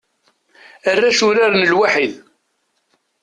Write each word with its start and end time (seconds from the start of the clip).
Arrac 0.89 1.19
uraren 1.27 1.67
lwaḥid. 1.71 2.13